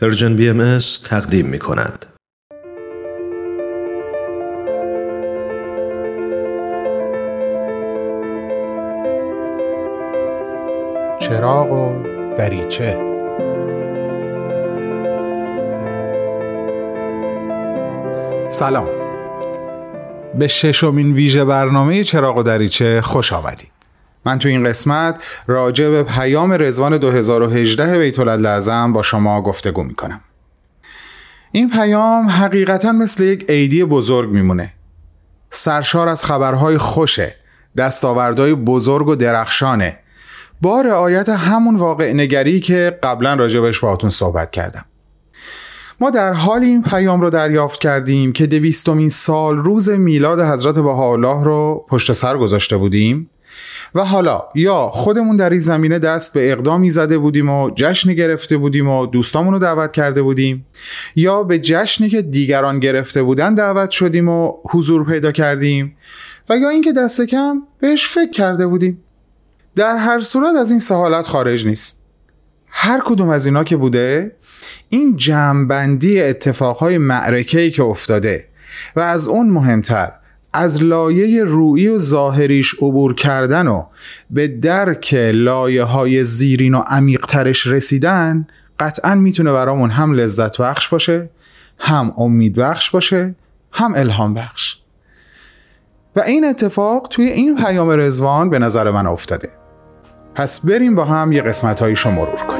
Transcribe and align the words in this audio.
Persian 0.00 0.36
BM 0.36 0.78
تقدیم 1.04 1.46
می 1.46 1.58
کند. 1.58 2.06
چراغ 11.18 11.72
و 11.72 12.02
دریچه. 12.36 12.98
سلام. 18.48 18.88
به 20.38 20.48
ششمین 20.48 21.12
ویژه 21.12 21.44
برنامه 21.44 22.04
چراغ 22.04 22.36
و 22.36 22.42
دریچه 22.42 23.00
خوش 23.00 23.32
آمدید. 23.32 23.75
من 24.26 24.38
تو 24.38 24.48
این 24.48 24.64
قسمت 24.64 25.22
راجع 25.46 25.88
به 25.88 26.02
پیام 26.02 26.52
رضوان 26.52 26.98
2018 26.98 27.98
بیت 27.98 28.18
لازم 28.18 28.92
با 28.92 29.02
شما 29.02 29.42
گفتگو 29.42 29.82
می‌کنم. 29.82 30.20
این 31.52 31.70
پیام 31.70 32.28
حقیقتا 32.28 32.92
مثل 32.92 33.22
یک 33.22 33.44
عیدی 33.48 33.84
بزرگ 33.84 34.30
میمونه. 34.30 34.72
سرشار 35.50 36.08
از 36.08 36.24
خبرهای 36.24 36.78
خوشه 36.78 37.34
دستاوردهای 37.76 38.54
بزرگ 38.54 39.08
و 39.08 39.14
درخشانه. 39.14 39.98
با 40.60 40.80
رعایت 40.80 41.28
همون 41.28 41.76
واقع 41.76 42.12
نگری 42.12 42.60
که 42.60 42.98
قبلا 43.02 43.34
راجبش 43.34 43.80
باهاتون 43.80 44.10
صحبت 44.10 44.50
کردم. 44.50 44.84
ما 46.00 46.10
در 46.10 46.32
حال 46.32 46.62
این 46.62 46.82
پیام 46.82 47.20
رو 47.20 47.30
دریافت 47.30 47.80
کردیم 47.80 48.32
که 48.32 48.46
دویستمین 48.46 49.08
سال 49.08 49.56
روز 49.56 49.88
میلاد 49.88 50.40
حضرت 50.40 50.78
بهاءالله 50.78 51.44
رو 51.44 51.86
پشت 51.88 52.12
سر 52.12 52.36
گذاشته 52.36 52.76
بودیم 52.76 53.30
و 53.94 54.04
حالا 54.04 54.44
یا 54.54 54.76
خودمون 54.76 55.36
در 55.36 55.50
این 55.50 55.58
زمینه 55.58 55.98
دست 55.98 56.32
به 56.32 56.52
اقدامی 56.52 56.90
زده 56.90 57.18
بودیم 57.18 57.50
و 57.50 57.70
جشنی 57.70 58.14
گرفته 58.14 58.56
بودیم 58.56 58.88
و 58.88 59.06
دوستامون 59.06 59.52
رو 59.52 59.58
دعوت 59.58 59.92
کرده 59.92 60.22
بودیم 60.22 60.66
یا 61.16 61.42
به 61.42 61.58
جشنی 61.58 62.08
که 62.08 62.22
دیگران 62.22 62.80
گرفته 62.80 63.22
بودن 63.22 63.54
دعوت 63.54 63.90
شدیم 63.90 64.28
و 64.28 64.52
حضور 64.70 65.04
پیدا 65.04 65.32
کردیم 65.32 65.96
و 66.48 66.56
یا 66.56 66.68
اینکه 66.68 66.92
دست 66.92 67.20
کم 67.20 67.62
بهش 67.80 68.08
فکر 68.08 68.30
کرده 68.30 68.66
بودیم. 68.66 69.02
در 69.76 69.96
هر 69.96 70.20
صورت 70.20 70.56
از 70.56 70.70
این 70.70 70.80
سهالت 70.80 71.26
خارج 71.26 71.66
نیست. 71.66 72.06
هر 72.66 73.00
کدوم 73.04 73.28
از 73.28 73.46
اینا 73.46 73.64
که 73.64 73.76
بوده 73.76 74.36
این 74.88 75.16
جمعبندی 75.16 76.22
اتفاقهای 76.22 76.98
معرکه‌ای 76.98 77.70
که 77.70 77.82
افتاده 77.82 78.48
و 78.96 79.00
از 79.00 79.28
اون 79.28 79.50
مهمتر 79.50 80.12
از 80.56 80.82
لایه 80.82 81.44
رویی 81.44 81.88
و 81.88 81.98
ظاهریش 81.98 82.74
عبور 82.74 83.14
کردن 83.14 83.68
و 83.68 83.84
به 84.30 84.48
درک 84.48 85.14
لایه 85.14 85.82
های 85.82 86.24
زیرین 86.24 86.74
و 86.74 86.78
عمیقترش 86.78 87.66
رسیدن 87.66 88.46
قطعا 88.78 89.14
می‌تونه 89.14 89.52
برامون 89.52 89.90
هم 89.90 90.12
لذت 90.12 90.60
بخش 90.60 90.88
باشه 90.88 91.30
هم 91.78 92.14
امید 92.18 92.54
بخش 92.54 92.90
باشه 92.90 93.34
هم 93.72 93.94
الهام 93.96 94.34
بخش. 94.34 94.76
و 96.16 96.20
این 96.20 96.44
اتفاق 96.44 97.08
توی 97.10 97.24
این 97.24 97.56
پیام 97.56 97.90
رزوان 97.90 98.50
به 98.50 98.58
نظر 98.58 98.90
من 98.90 99.06
افتاده. 99.06 99.48
پس 100.34 100.60
بریم 100.60 100.94
با 100.94 101.04
هم 101.04 101.32
یه 101.32 101.42
قسمت 101.42 101.80
هایشو 101.80 102.10
مرور 102.10 102.36
کنیم. 102.36 102.55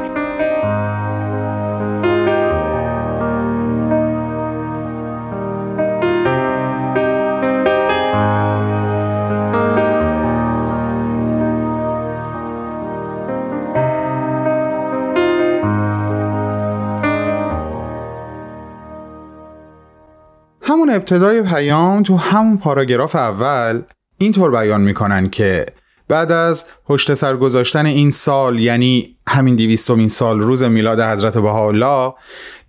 ابتدای 20.97 21.41
پیام 21.41 22.03
تو 22.03 22.17
همون 22.17 22.57
پاراگراف 22.57 23.15
اول 23.15 23.81
اینطور 24.17 24.51
بیان 24.51 24.81
می‌کنن 24.81 25.29
که 25.29 25.65
بعد 26.07 26.31
از 26.31 26.65
پشت 26.85 27.13
سر 27.13 27.37
گذاشتن 27.37 27.85
این 27.85 28.11
سال 28.11 28.59
یعنی 28.59 29.17
همین 29.27 29.55
دیویستمین 29.55 30.07
سال 30.07 30.39
روز 30.39 30.63
میلاد 30.63 30.99
حضرت 30.99 31.37
بهاءالله 31.37 32.13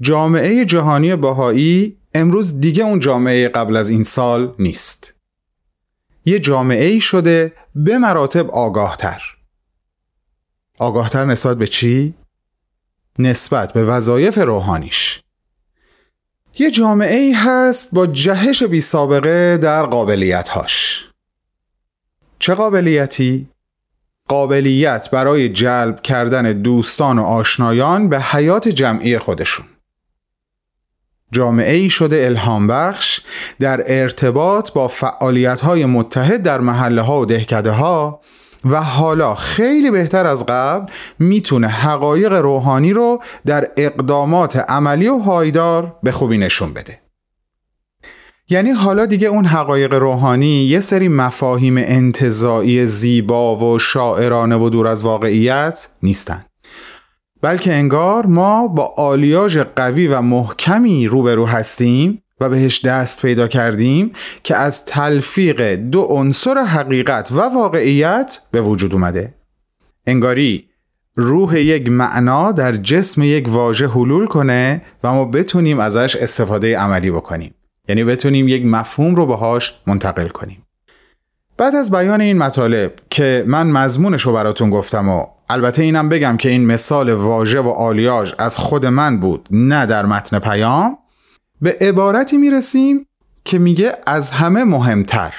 جامعه 0.01 0.65
جهانی 0.65 1.17
بهایی 1.17 1.97
امروز 2.15 2.61
دیگه 2.61 2.85
اون 2.85 2.99
جامعه 2.99 3.49
قبل 3.49 3.77
از 3.77 3.91
این 3.91 4.05
سال 4.05 4.55
نیست. 4.59 5.15
یه 6.25 6.39
جامعه 6.39 6.85
ای 6.85 7.01
شده 7.01 7.53
به 7.75 7.99
مراتب 7.99 8.51
آگاهتر. 8.51 9.23
آگاهتر 10.79 11.25
نسبت 11.25 11.59
به 11.59 11.67
چی؟ 11.67 12.15
نسبت 13.19 13.73
به 13.73 13.85
وظایف 13.85 14.39
روحانیش. 14.39 15.21
یه 16.61 16.71
جامعه 16.71 17.17
ای 17.17 17.33
هست 17.33 17.95
با 17.95 18.07
جهش 18.07 18.63
بی 18.63 18.81
سابقه 18.81 19.57
در 19.57 19.87
قابلیت 19.87 20.49
هاش 20.49 21.05
چه 22.39 22.55
قابلیتی؟ 22.55 23.49
قابلیت 24.29 25.11
برای 25.11 25.49
جلب 25.49 26.03
کردن 26.03 26.53
دوستان 26.53 27.19
و 27.19 27.23
آشنایان 27.23 28.09
به 28.09 28.21
حیات 28.21 28.69
جمعی 28.69 29.19
خودشون 29.19 29.67
جامعه 31.33 31.77
ای 31.77 31.91
شده 31.91 32.25
الهام 32.27 32.67
بخش 32.67 33.21
در 33.61 33.83
ارتباط 33.87 34.73
با 34.73 34.89
فعالیت 34.89 35.61
های 35.61 35.85
متحد 35.85 36.43
در 36.43 36.61
محله 36.61 37.03
ها 37.03 37.21
و 37.21 37.25
دهکده 37.25 37.71
ها 37.71 38.21
و 38.71 38.83
حالا 38.83 39.35
خیلی 39.35 39.91
بهتر 39.91 40.27
از 40.27 40.47
قبل 40.47 40.93
می‌تونه 41.19 41.69
حقایق 41.69 42.33
روحانی 42.33 42.93
رو 42.93 43.23
در 43.47 43.69
اقدامات 43.77 44.57
عملی 44.57 45.09
و 45.09 45.19
پایدار 45.19 45.97
به 46.03 46.13
خوبی 46.13 46.39
نشون 46.39 46.73
بده. 46.73 47.01
یعنی 48.51 48.71
حالا 48.71 49.07
دیگه 49.07 49.29
اون 49.29 49.45
حقایق 49.45 49.95
روحانی 49.95 50.65
یه 50.65 50.81
سری 50.81 51.09
مفاهیم 51.09 51.77
انتظاعی 51.77 52.87
زیبا 52.87 53.57
و 53.57 53.79
شاعرانه 53.79 54.57
و 54.57 54.71
دور 54.71 54.87
از 54.87 55.05
واقعیت 55.05 55.89
نیستن. 56.03 56.45
بلکه 57.43 57.75
انگار 57.75 58.27
ما 58.27 58.69
با 58.69 58.95
آلیاژ 58.97 59.59
قوی 59.59 60.07
و 60.07 60.21
محکمی 60.21 61.07
روبرو 61.07 61.47
هستیم 61.47 62.23
و 62.41 62.49
بهش 62.49 62.85
دست 62.85 63.23
پیدا 63.23 63.49
کردیم 63.49 64.13
که 64.43 64.57
از 64.57 64.85
تلفیق 64.85 65.75
دو 65.75 66.01
عنصر 66.01 66.59
حقیقت 66.59 67.33
و 67.33 67.41
واقعیت 67.41 68.41
به 68.51 68.61
وجود 68.61 68.93
اومده. 68.93 69.35
انگاری 70.07 70.69
روح 71.17 71.59
یک 71.59 71.89
معنا 71.89 72.53
در 72.53 72.73
جسم 72.73 73.23
یک 73.23 73.49
واژه 73.49 73.89
حلول 73.89 74.27
کنه 74.27 74.83
و 75.05 75.15
ما 75.15 75.25
بتونیم 75.25 75.81
ازش 75.81 76.17
استفاده 76.17 76.79
عملی 76.79 77.11
بکنیم. 77.11 77.55
یعنی 77.89 78.05
بتونیم 78.05 78.49
یک 78.49 78.67
مفهوم 78.67 79.15
رو 79.15 79.27
باهاش 79.27 79.75
منتقل 79.87 80.29
کنیم. 80.29 80.63
بعد 81.57 81.75
از 81.75 81.91
بیان 81.91 82.21
این 82.21 82.39
مطالب 82.39 82.93
که 83.11 83.45
من 83.47 83.67
مضمونش 83.67 84.23
رو 84.23 84.33
براتون 84.33 84.71
گفتم 84.71 85.09
و 85.09 85.25
البته 85.51 85.83
اینم 85.83 86.09
بگم 86.09 86.37
که 86.37 86.49
این 86.49 86.67
مثال 86.67 87.13
واژه 87.13 87.61
و 87.61 87.69
آلیاژ 87.69 88.33
از 88.39 88.57
خود 88.57 88.87
من 88.87 89.21
بود 89.21 89.49
نه 89.51 89.87
در 89.87 90.07
متن 90.07 90.39
پیام 90.39 90.99
به 91.61 91.77
عبارتی 91.81 92.37
می‌رسیم 92.37 93.07
که 93.45 93.59
میگه 93.59 93.97
از 94.07 94.33
همه 94.33 94.65
مهمتر. 94.65 95.35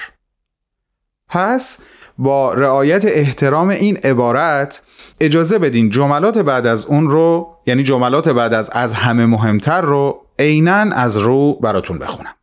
پس 1.27 1.77
با 2.17 2.53
رعایت 2.53 3.05
احترام 3.05 3.69
این 3.69 3.97
عبارت 3.97 4.81
اجازه 5.19 5.59
بدین 5.59 5.89
جملات 5.89 6.37
بعد 6.37 6.67
از 6.67 6.85
اون 6.85 7.09
رو 7.09 7.55
یعنی 7.65 7.83
جملات 7.83 8.29
بعد 8.29 8.53
از 8.53 8.69
از 8.69 8.93
همه 8.93 9.25
مهمتر 9.25 9.81
رو 9.81 10.25
عینا 10.39 10.73
از 10.75 11.17
رو 11.17 11.53
براتون 11.53 11.99
بخونم. 11.99 12.35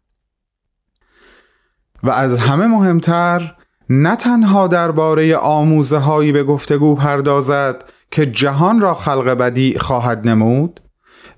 و 2.02 2.10
از 2.10 2.38
همه 2.38 2.66
مهمتر 2.66 3.56
نه 3.90 4.16
تنها 4.16 4.66
درباره 4.66 5.36
آموزه 5.36 6.32
به 6.32 6.44
گفتگو 6.44 6.94
پردازد 6.94 7.84
که 8.10 8.26
جهان 8.26 8.80
را 8.80 8.94
خلق 8.94 9.28
بدی 9.28 9.78
خواهد 9.78 10.28
نمود 10.28 10.80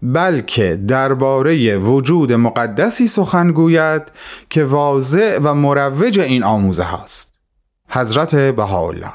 بلکه 0.03 0.77
درباره 0.89 1.79
وجود 1.79 2.33
مقدسی 2.33 3.07
سخن 3.07 3.53
گوید 3.53 4.03
که 4.51 4.65
واضع 4.65 5.39
و 5.43 5.55
مروج 5.55 6.21
این 6.21 6.45
آموزه 6.45 6.85
هاست. 6.85 7.41
حضرت 7.89 8.35
بهاءالله. 8.35 9.13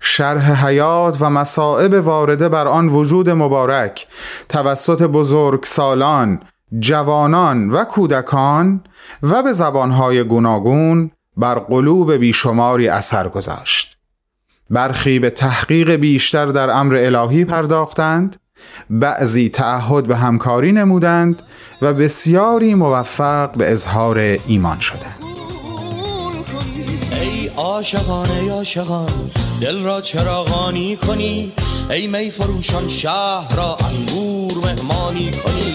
شرح 0.00 0.66
حیات 0.66 1.16
و 1.20 1.30
مصائب 1.30 2.06
وارده 2.06 2.48
بر 2.48 2.68
آن 2.68 2.88
وجود 2.88 3.30
مبارک 3.30 4.06
توسط 4.48 5.02
بزرگ 5.02 5.64
سالان 5.64 6.40
جوانان 6.78 7.70
و 7.70 7.84
کودکان 7.84 8.84
و 9.22 9.42
به 9.42 9.52
زبانهای 9.52 10.24
گوناگون 10.24 11.10
بر 11.36 11.54
قلوب 11.54 12.12
بیشماری 12.12 12.88
اثر 12.88 13.28
گذاشت. 13.28 13.98
برخی 14.70 15.18
به 15.18 15.30
تحقیق 15.30 15.90
بیشتر 15.90 16.46
در 16.46 16.70
امر 16.70 16.96
الهی 16.96 17.44
پرداختند 17.44 18.36
بعضی 18.90 19.48
تعهد 19.48 20.06
به 20.06 20.16
همکاری 20.16 20.72
نمودند 20.72 21.42
و 21.82 21.94
بسیاری 21.94 22.74
موفق 22.74 23.52
به 23.52 23.72
اظهار 23.72 24.18
ایمان 24.46 24.80
شدند. 24.80 25.18
ای 27.20 27.48
عاشقان 27.56 28.30
ای 28.30 28.48
عاشقان 28.48 29.30
دل 29.60 29.82
را 29.82 30.00
چراغانی 30.00 30.96
کنی. 30.96 31.52
ای 31.90 32.06
می 32.06 32.30
فروشان 32.30 32.88
شهر 32.88 33.56
را 33.56 33.76
انگور 33.76 34.64
مهمانی 34.64 35.30
کنی. 35.30 35.72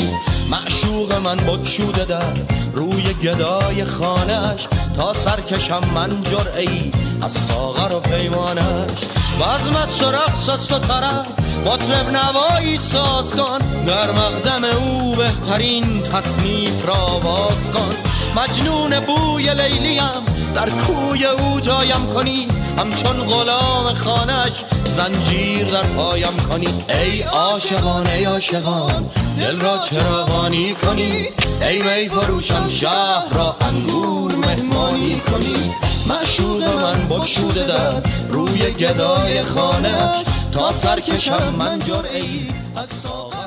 معشوق 0.51 1.13
من 1.13 1.38
بکشوده 1.38 2.06
در 2.06 2.33
روی 2.74 3.03
گدای 3.24 3.86
خانش 3.86 4.68
تا 4.95 5.13
سرکشم 5.13 5.81
من 5.95 6.09
جرعی 6.24 6.91
از 7.21 7.31
ساغر 7.33 7.95
و 7.95 8.00
پیمانش. 8.00 9.00
بزم 9.39 9.75
است 9.75 10.04
و 10.04 10.12
رقص 10.12 10.50
است 10.50 10.71
و 10.71 10.80
طرف 10.80 11.27
مطرب 11.65 12.10
نوایی 12.10 12.77
ساز 12.77 13.36
کن. 13.36 13.57
در 13.86 14.12
مقدم 14.12 14.63
او 14.63 15.15
بهترین 15.15 16.01
تصنیف 16.01 16.86
را 16.86 17.19
باز 17.24 17.71
کن. 17.74 17.89
مجنون 18.36 19.00
بوی 19.00 19.54
لیلیم. 19.54 20.25
در 20.56 20.69
کوی 20.69 21.25
او 21.25 21.60
جایم 21.60 22.13
کنی. 22.13 22.48
همچون 22.77 23.25
غلام 23.25 23.94
خانش 23.94 24.63
زنجیر 24.95 25.71
در 25.71 25.83
پایم 25.83 26.38
کنی. 26.50 26.83
ای 26.89 27.21
عاشقان 27.21 28.07
ای 28.07 28.25
عاشقان 28.25 29.10
دل 29.38 29.60
را 29.60 29.77
چراغانی 29.77 30.75
کنی. 30.75 31.27
ای 31.62 31.77
می 31.77 32.10
فروشان 32.10 32.69
شهر 32.69 33.33
را 33.33 33.56
انگور 33.62 34.36
مهمانی 34.36 35.19
کنی. 35.19 35.74
معشوق 36.09 36.63
من 36.63 37.07
بکشوده 37.09 37.67
در 37.67 38.01
روی 38.29 38.59
گدای 38.59 39.44
خانش 39.44 40.23
تا 40.51 40.71
سرکشم 40.71 41.55
من 41.59 41.79
جرعی 41.79 42.47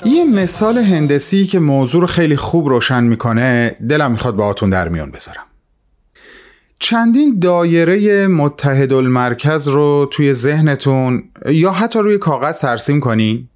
یه 0.04 0.24
مثال 0.24 0.78
هندسی 0.78 1.46
که 1.46 1.58
موضوع 1.58 2.00
رو 2.00 2.06
خیلی 2.06 2.36
خوب 2.36 2.68
روشن 2.68 3.04
می‌کنه 3.04 3.76
دلم 3.88 4.12
می‌خواد 4.12 4.36
باهاتون 4.36 4.70
در 4.70 4.88
میون 4.88 5.10
بذارم. 5.10 5.46
چندین 6.80 7.38
دایره 7.38 8.26
متحد 8.26 8.92
المرکز 8.92 9.68
رو 9.68 10.08
توی 10.10 10.32
ذهنتون 10.32 11.24
یا 11.46 11.72
حتی 11.72 11.98
روی 11.98 12.18
کاغذ 12.18 12.58
ترسیم 12.58 13.00
کنین 13.00 13.48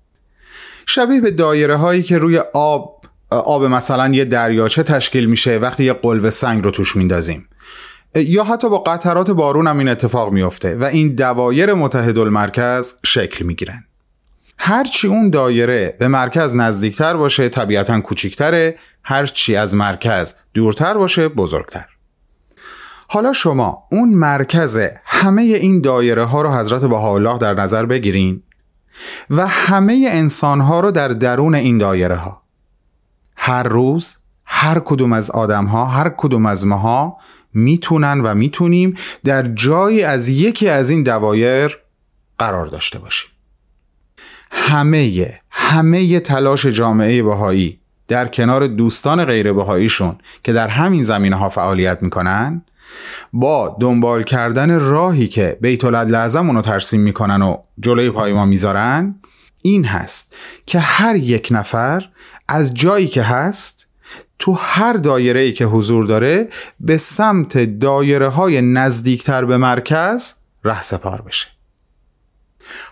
شبیه 0.87 1.21
به 1.21 1.31
دایره 1.31 1.77
هایی 1.77 2.03
که 2.03 2.19
روی 2.19 2.39
آب 2.55 3.01
آب 3.31 3.65
مثلا 3.65 4.09
یه 4.09 4.25
دریاچه 4.25 4.83
تشکیل 4.83 5.27
میشه 5.27 5.59
وقتی 5.59 5.85
یه 5.85 5.93
قلب 5.93 6.31
سنگ 6.31 6.65
رو 6.65 6.71
توش 6.71 6.97
میندازیم. 6.97 7.50
یا 8.15 8.45
حتی 8.45 8.69
با 8.69 8.79
قطرات 8.79 9.31
بارون 9.31 9.67
هم 9.67 9.79
این 9.79 9.89
اتفاق 9.89 10.33
میفته 10.33 10.77
و 10.77 10.85
این 10.85 11.15
دوایر 11.15 11.75
متحد 11.75 12.19
المرکز 12.19 12.95
شکل 13.05 13.45
می‌گیرن. 13.45 13.85
هرچی 14.59 15.09
اون 15.09 15.31
دایره 15.31 15.97
به 15.99 16.09
مرکز 16.09 16.55
نزدیکتر 16.55 17.17
باشه 17.17 17.49
طبیعتا 17.49 18.01
کوچیکتره 18.01 18.79
هرچی 19.05 19.57
از 19.57 19.77
مرکز 19.77 20.35
دورتر 20.55 20.95
باشه 20.95 21.29
بزرگتر. 21.29 21.87
حالا 23.09 23.33
شما 23.33 23.85
اون 23.93 24.09
مرکز 24.09 24.81
همه 25.05 25.43
این 25.43 25.81
دایره 25.81 26.25
ها 26.25 26.43
رو 26.43 26.51
حضرت 26.51 26.85
بهاءالله 26.85 27.39
در 27.39 27.55
نظر 27.55 27.87
بگیرین 27.87 28.43
و 29.31 29.47
همه 29.47 30.07
انسان 30.11 30.61
ها 30.61 30.81
رو 30.81 30.91
در 30.91 31.09
درون 31.09 31.55
این 31.55 31.79
دایره 31.79 32.17
ها 32.17 32.43
هر 33.37 33.63
روز 33.63 34.17
هر 34.45 34.79
کدوم 34.79 35.13
از 35.13 35.31
آدم 35.31 35.65
ها 35.65 35.85
هر 35.85 36.09
کدوم 36.17 36.47
از 36.47 36.67
ماها 36.67 37.17
می‌تونن 37.55 38.21
و 38.21 38.35
می‌تونیم 38.35 38.97
در 39.25 39.49
جایی 39.49 40.03
از 40.03 40.29
یکی 40.29 40.69
از 40.69 40.91
این 40.91 41.03
دوایر 41.03 41.79
قرار 42.39 42.67
داشته 42.67 42.99
باشیم. 42.99 43.31
همه 44.53 45.41
همه 45.51 46.21
تلاش 46.21 46.67
جامعه 46.67 47.23
بهایی 47.23 47.81
در 48.09 48.29
کنار 48.29 48.67
دوستان 48.67 49.25
غیر 49.25 49.53
بهاییشون 49.53 50.19
که 50.45 50.53
در 50.53 50.69
همین 50.69 51.03
زمینه 51.03 51.37
ها 51.37 51.49
فعالیت 51.49 52.03
می‌کنن 52.03 52.65
با 53.33 53.77
دنبال 53.81 54.23
کردن 54.23 54.81
راهی 54.81 55.29
که 55.29 55.59
بیت 55.61 55.85
العدل 55.85 56.39
رو 56.39 56.63
ترسیم 56.63 57.01
می‌کنن 57.01 57.43
و 57.43 57.57
جلوی 57.81 58.11
پای 58.11 58.33
ما 58.33 58.45
می‌ذارن 58.45 59.15
این 59.63 59.85
هست 59.85 60.37
که 60.67 60.79
هر 60.79 61.17
یک 61.17 61.49
نفر 61.51 62.09
از 62.49 62.75
جایی 62.75 63.07
که 63.07 63.23
هست 63.23 63.90
تو 64.41 64.53
هر 64.53 64.93
دایره 64.93 65.41
ای 65.41 65.53
که 65.53 65.65
حضور 65.65 66.07
داره 66.07 66.49
به 66.81 66.97
سمت 66.97 67.59
دایره 67.59 68.29
های 68.29 68.61
نزدیکتر 68.61 69.45
به 69.45 69.57
مرکز 69.57 70.35
ره 70.65 70.81
سپار 70.81 71.23
بشه. 71.23 71.47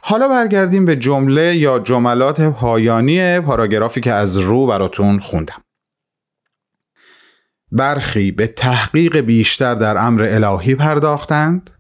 حالا 0.03 0.29
برگردیم 0.29 0.85
به 0.85 0.97
جمله 0.97 1.57
یا 1.57 1.79
جملات 1.79 2.41
پایانی 2.41 3.41
پاراگرافی 3.41 4.01
که 4.01 4.13
از 4.13 4.37
رو 4.37 4.67
براتون 4.67 5.21
خوندم. 5.21 5.63
برخی 7.73 8.31
به 8.31 8.47
تحقیق 8.47 9.17
بیشتر 9.17 9.75
در 9.75 9.99
امر 9.99 10.23
الهی 10.23 10.75
پرداختند 10.75 11.71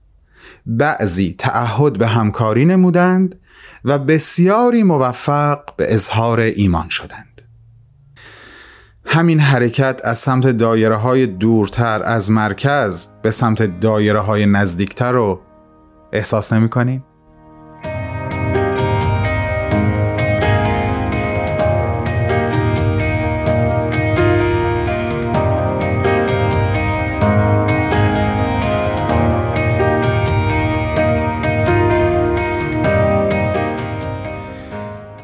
بعضی 0.67 1.35
تعهد 1.39 1.99
به 1.99 2.07
همکاری 2.07 2.65
نمودند 2.65 3.41
و 3.85 3.99
بسیاری 3.99 4.83
موفق 4.83 5.77
به 5.77 5.95
اظهار 5.95 6.41
ایمان 6.41 6.89
شدند. 6.89 7.28
همین 9.11 9.41
حرکت 9.41 10.01
از 10.05 10.19
سمت 10.19 10.47
دایره 10.47 10.97
های 10.97 11.27
دورتر 11.27 12.03
از 12.03 12.31
مرکز 12.31 13.09
به 13.23 13.31
سمت 13.31 13.81
دایره 13.81 14.21
های 14.21 14.47
نزدیکتر 14.47 15.13
رو 15.13 15.41
احساس 16.13 16.53
نمی 16.53 16.69
کنیم؟ 16.69 17.05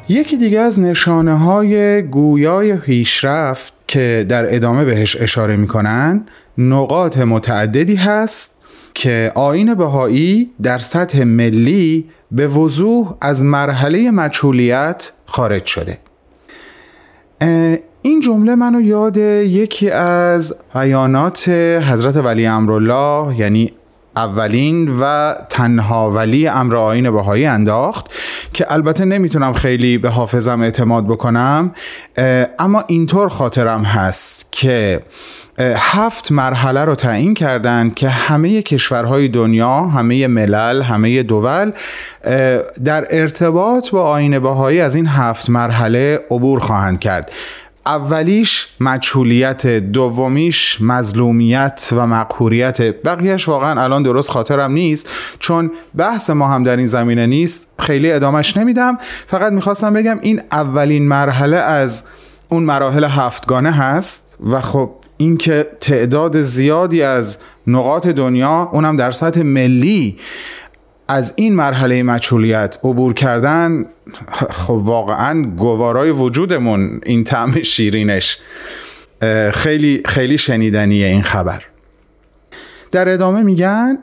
یکی 0.09 0.37
دیگه 0.37 0.61
از 0.61 0.81
نشانه 0.81 1.39
های 1.39 2.03
گویای 2.03 2.77
پیشرفت 2.77 3.74
که 3.94 4.26
در 4.29 4.55
ادامه 4.55 4.85
بهش 4.85 5.17
اشاره 5.20 5.56
می‌کنن 5.56 6.26
نقاط 6.58 7.19
متعددی 7.19 7.94
هست 7.94 8.58
که 8.94 9.32
آین 9.35 9.75
بهایی 9.75 10.50
در 10.62 10.79
سطح 10.79 11.25
ملی 11.25 12.05
به 12.31 12.46
وضوح 12.49 13.14
از 13.20 13.44
مرحله 13.44 14.11
مچولیت 14.11 15.12
خارج 15.26 15.64
شده. 15.64 15.99
این 18.02 18.20
جمله 18.20 18.55
منو 18.55 18.81
یاد 18.81 19.17
یکی 19.17 19.91
از 19.91 20.55
بیانات 20.75 21.49
حضرت 21.88 22.17
ولی 22.17 22.46
امرالله 22.46 23.41
یعنی 23.41 23.73
اولین 24.17 24.99
و 25.01 25.35
تنها 25.49 26.11
ولی 26.11 26.49
امر 26.49 26.77
آین 26.77 27.11
بهایی 27.11 27.47
انداخت 27.47 28.07
که 28.53 28.73
البته 28.73 29.05
نمی‌تونم 29.05 29.53
خیلی 29.53 29.99
به 29.99 30.09
حافظم 30.09 30.61
اعتماد 30.61 31.07
بکنم 31.07 31.75
اما 32.59 32.85
اینطور 32.87 33.29
خاطرم 33.29 33.83
هست 33.83 34.49
که 34.53 35.01
هفت 35.77 36.33
مرحله 36.33 36.85
رو 36.85 36.94
تعیین 36.94 37.35
کردند 37.35 37.94
که 37.94 38.09
همه 38.09 38.63
کشورهای 38.63 39.29
دنیا 39.29 39.81
همه 39.81 40.27
ملل 40.27 40.83
همه 40.83 41.23
دول 41.23 41.73
در 42.85 43.06
ارتباط 43.11 43.91
با 43.91 44.03
آین 44.03 44.39
بهایی 44.39 44.81
از 44.81 44.94
این 44.94 45.06
هفت 45.06 45.51
مرحله 45.51 46.21
عبور 46.31 46.61
خواهند 46.61 47.01
کرد. 47.01 47.33
اولیش 47.86 48.69
مجهولیت 48.81 49.67
دومیش 49.67 50.81
مظلومیت 50.81 51.88
و 51.93 52.06
مقهوریت. 52.06 52.82
بقیهش 52.82 53.48
واقعا 53.48 53.82
الان 53.82 54.03
درست 54.03 54.31
خاطرم 54.31 54.72
نیست 54.72 55.08
چون 55.38 55.70
بحث 55.96 56.31
ما 56.31 56.48
هم 56.48 56.62
در 56.62 56.76
این 56.76 56.86
زمینه 56.86 57.26
نیست. 57.26 57.69
خیلی 57.79 58.12
ادامش 58.12 58.56
نمیدم. 58.56 58.98
فقط 59.26 59.53
می‌خواستم 59.53 59.93
بگم 59.93 60.19
این 60.22 60.43
اولین 60.53 61.08
مرحله 61.08 61.56
از 61.56 62.05
اون 62.48 62.62
مراحل 62.62 63.05
هفتگانه 63.05 63.70
هست 63.70 64.36
و 64.50 64.60
خب 64.60 64.91
اینکه 65.17 65.67
تعداد 65.81 66.41
زیادی 66.41 67.03
از 67.03 67.38
نقاط 67.67 68.06
دنیا 68.06 68.70
اونم 68.72 68.96
در 68.96 69.10
سطح 69.10 69.43
ملی 69.43 70.19
از 71.08 71.32
این 71.37 71.55
مرحله 71.55 72.03
مچولیت 72.03 72.79
عبور 72.84 73.15
کردن 73.15 73.84
خب 74.51 74.70
واقعا 74.70 75.43
گوارای 75.43 76.11
وجودمون 76.11 77.01
این 77.06 77.25
طعم 77.25 77.63
شیرینش 77.63 78.39
خیلی 79.53 80.03
خیلی 80.06 80.39
شنیدنیه 80.39 81.06
این 81.06 81.23
خبر. 81.23 81.63
در 82.93 83.08
ادامه 83.08 83.43
میگن 83.43 83.99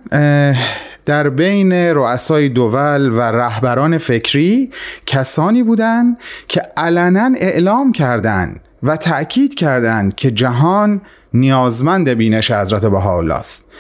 در 1.06 1.30
بین 1.30 1.74
رؤسای 1.74 2.50
دول 2.50 3.10
و 3.12 3.22
رهبران 3.22 3.98
فکری 3.98 4.72
کسانی 5.06 5.64
بودند 5.64 6.18
که 6.48 6.62
علنا 6.78 7.32
اعلام 7.38 7.92
کردند 7.92 8.60
و 8.84 8.98
تأکید 8.98 9.56
کردند 9.56 10.16
که 10.16 10.32
جهان 10.32 11.02
نیازمند 11.34 12.10
بینش 12.10 12.52
حضرت 12.52 12.86
بهاءالله 12.86 13.36
است. 13.36 13.72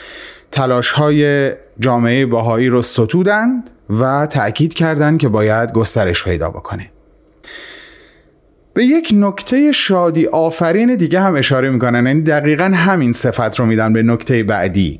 تلاش 0.51 0.91
های 0.91 1.51
جامعه 1.81 2.25
باهایی 2.25 2.67
رو 2.67 2.81
ستودند 2.81 3.69
و 3.89 4.25
تأکید 4.25 4.73
کردند 4.73 5.19
که 5.19 5.29
باید 5.29 5.73
گسترش 5.73 6.23
پیدا 6.23 6.49
بکنه. 6.49 6.91
به 8.73 8.85
یک 8.85 9.09
نکته 9.13 9.71
شادی 9.71 10.27
آفرین 10.27 10.95
دیگه 10.95 11.19
هم 11.19 11.35
اشاره 11.35 11.69
می‌کنن. 11.69 12.05
یعنی 12.05 12.21
دقیقا 12.21 12.63
همین 12.63 13.11
صفت 13.11 13.59
رو 13.59 13.65
میدن 13.65 13.93
به 13.93 14.03
نکته 14.03 14.43
بعدی. 14.43 14.99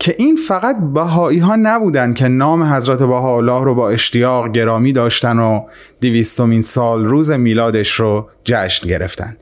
که 0.00 0.14
این 0.18 0.36
فقط 0.36 0.76
بهایی 0.94 1.38
ها 1.38 1.56
نبودن 1.56 2.12
که 2.12 2.28
نام 2.28 2.62
حضرت 2.62 2.98
بهاءالله 2.98 3.64
رو 3.64 3.74
با 3.74 3.90
اشتیاق 3.90 4.52
گرامی 4.52 4.92
داشتن 4.92 5.38
و 5.38 5.66
دویستمین 6.00 6.62
سال 6.62 7.04
روز 7.04 7.30
میلادش 7.30 7.92
رو 7.92 8.28
جشن 8.44 8.88
گرفتن. 8.88 9.36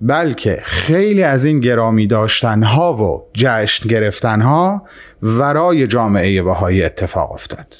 بلکه 0.00 0.60
خیلی 0.64 1.22
از 1.22 1.44
این 1.44 1.60
گرامی 1.60 2.06
داشتن 2.06 2.62
ها 2.62 2.96
و 2.96 3.30
جشن 3.34 3.88
گرفتن 3.88 4.40
ها 4.40 4.82
ورای 5.22 5.86
جامعه 5.86 6.42
بهایی 6.42 6.82
اتفاق 6.82 7.32
افتاد. 7.32 7.74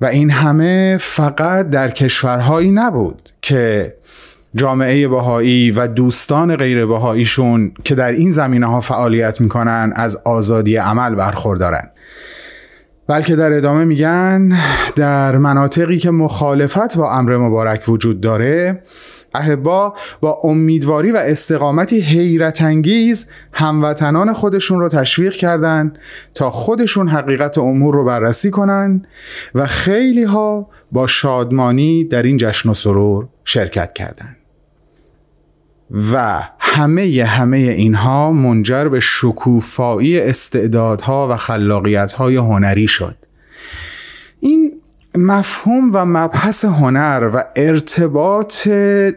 و 0.00 0.06
این 0.06 0.30
همه 0.30 0.98
فقط 1.00 1.70
در 1.70 1.90
کشورهایی 1.90 2.70
نبود 2.70 3.30
که 3.42 3.94
جامعه 4.56 5.08
بهایی 5.08 5.70
و 5.70 5.86
دوستان 5.86 6.56
غیر 6.56 6.86
بهاییشون 6.86 7.72
که 7.84 7.94
در 7.94 8.12
این 8.12 8.30
زمینه 8.30 8.66
ها 8.66 8.80
فعالیت 8.80 9.40
می‌کنن 9.40 9.92
از 9.96 10.16
آزادی 10.24 10.76
عمل 10.76 11.14
برخوردارن 11.14 11.90
بلکه 13.08 13.36
در 13.36 13.52
ادامه 13.52 13.84
میگن 13.84 14.52
در 14.96 15.36
مناطقی 15.36 15.98
که 15.98 16.10
مخالفت 16.10 16.96
با 16.96 17.12
امر 17.12 17.36
مبارک 17.36 17.84
وجود 17.88 18.20
داره 18.20 18.82
اهبا 19.34 19.94
با 20.20 20.38
امیدواری 20.44 21.12
و 21.12 21.16
استقامتی 21.16 22.00
حیرت 22.00 22.62
انگیز 22.62 23.26
هموطنان 23.52 24.32
خودشون 24.32 24.80
رو 24.80 24.88
تشویق 24.88 25.32
کردن 25.32 25.92
تا 26.34 26.50
خودشون 26.50 27.08
حقیقت 27.08 27.58
امور 27.58 27.94
رو 27.94 28.04
بررسی 28.04 28.50
کنن 28.50 29.06
و 29.54 29.66
خیلی 29.66 30.24
ها 30.24 30.68
با 30.92 31.06
شادمانی 31.06 32.04
در 32.04 32.22
این 32.22 32.36
جشن 32.36 32.68
و 32.68 32.74
سرور 32.74 33.28
شرکت 33.44 33.92
کردند. 33.92 34.36
و 35.90 36.42
همه 36.58 37.24
همه 37.24 37.56
اینها 37.56 38.32
منجر 38.32 38.88
به 38.88 39.00
شکوفایی 39.00 40.20
استعدادها 40.20 41.28
و 41.28 41.36
خلاقیتهای 41.36 42.36
هنری 42.36 42.88
شد. 42.88 43.16
این 44.40 44.72
مفهوم 45.16 45.90
و 45.92 46.04
مبحث 46.04 46.64
هنر 46.64 47.30
و 47.34 47.44
ارتباط 47.56 48.68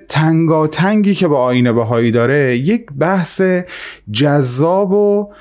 تنگاتنگی 0.07 1.15
که 1.15 1.27
با 1.27 1.43
آین 1.43 1.71
بهایی 1.71 2.11
داره 2.11 2.57
یک 2.57 2.85
بحث 2.99 3.41
جذاب 4.11 4.91
و 4.91 5.33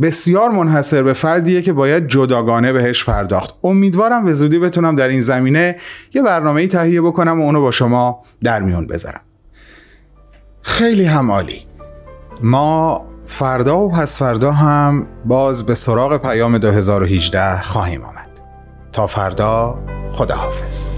بسیار 0.00 0.50
منحصر 0.50 1.02
به 1.02 1.12
فردیه 1.12 1.62
که 1.62 1.72
باید 1.72 2.08
جداگانه 2.08 2.72
بهش 2.72 3.04
پرداخت. 3.04 3.54
امیدوارم 3.64 4.24
به 4.24 4.34
زودی 4.34 4.58
بتونم 4.58 4.96
در 4.96 5.08
این 5.08 5.20
زمینه 5.20 5.76
یه 6.14 6.22
برنامه 6.22 6.66
تهیه 6.66 7.00
بکنم 7.00 7.40
و 7.40 7.44
اونو 7.44 7.60
با 7.60 7.70
شما 7.70 8.22
در 8.42 8.62
میون 8.62 8.86
بذارم. 8.86 9.20
خیلی 10.66 11.04
هم 11.04 11.30
عالی. 11.30 11.66
ما 12.42 13.04
فردا 13.26 13.78
و 13.78 13.90
پس 13.90 14.18
فردا 14.18 14.52
هم 14.52 15.06
باز 15.24 15.66
به 15.66 15.74
سراغ 15.74 16.16
پیام 16.16 16.58
2018 16.58 17.62
خواهیم 17.62 18.02
آمد. 18.02 18.40
تا 18.92 19.06
فردا 19.06 19.78
خداحافظ. 20.12 20.88